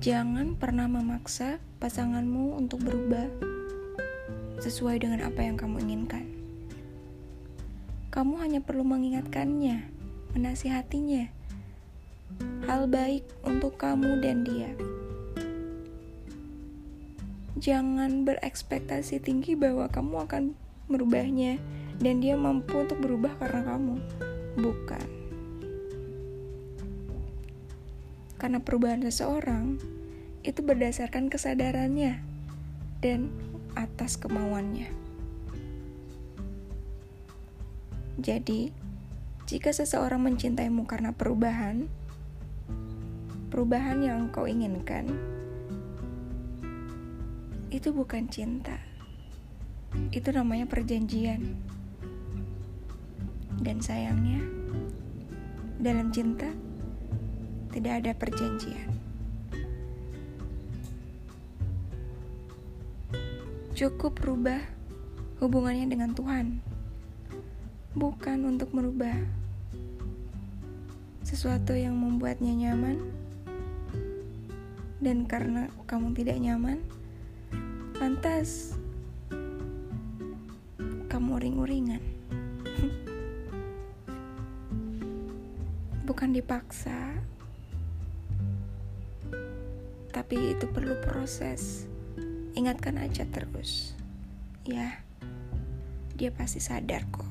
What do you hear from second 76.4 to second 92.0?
nyaman, lantas kamu ring-uringan. Bukan dipaksa, tapi itu perlu proses.